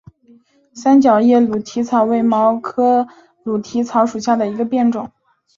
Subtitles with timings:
[0.73, 3.07] 三角叶驴蹄草为毛茛科
[3.43, 5.11] 驴蹄草属下的一个变种。